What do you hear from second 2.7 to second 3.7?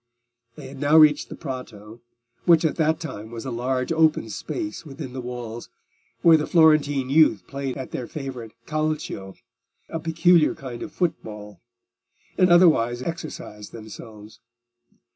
that time was a